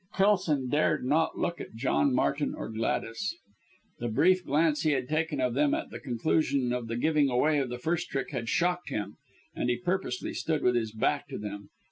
[0.15, 3.35] Kelson dared not look at John Martin or Gladys.
[3.99, 7.59] The brief glance he had taken of them at the conclusion of the giving away
[7.59, 9.17] of the first trick had shocked him
[9.55, 11.69] and he purposely stood with his back to them.